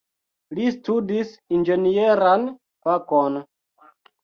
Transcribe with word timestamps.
Li 0.59 0.63
studis 0.77 1.35
inĝenieran 1.59 2.49
fakon. 2.89 3.41